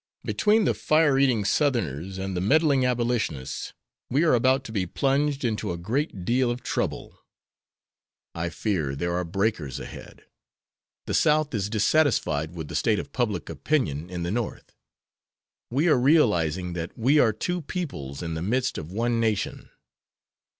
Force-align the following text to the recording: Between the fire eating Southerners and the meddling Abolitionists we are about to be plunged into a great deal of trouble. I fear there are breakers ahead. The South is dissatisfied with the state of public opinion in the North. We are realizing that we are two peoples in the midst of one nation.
Between 0.23 0.65
the 0.65 0.73
fire 0.73 1.19
eating 1.19 1.45
Southerners 1.45 2.17
and 2.17 2.35
the 2.35 2.41
meddling 2.41 2.83
Abolitionists 2.83 3.73
we 4.09 4.23
are 4.23 4.33
about 4.33 4.63
to 4.63 4.71
be 4.71 4.87
plunged 4.87 5.45
into 5.45 5.71
a 5.71 5.77
great 5.77 6.25
deal 6.25 6.49
of 6.49 6.63
trouble. 6.63 7.19
I 8.33 8.49
fear 8.49 8.95
there 8.95 9.13
are 9.13 9.23
breakers 9.23 9.79
ahead. 9.79 10.25
The 11.05 11.13
South 11.13 11.53
is 11.53 11.69
dissatisfied 11.69 12.55
with 12.55 12.67
the 12.67 12.75
state 12.75 12.97
of 12.97 13.13
public 13.13 13.47
opinion 13.47 14.09
in 14.09 14.23
the 14.23 14.31
North. 14.31 14.75
We 15.69 15.87
are 15.87 15.99
realizing 15.99 16.73
that 16.73 16.97
we 16.97 17.19
are 17.19 17.31
two 17.31 17.61
peoples 17.61 18.23
in 18.23 18.33
the 18.33 18.41
midst 18.41 18.79
of 18.79 18.91
one 18.91 19.19
nation. 19.19 19.69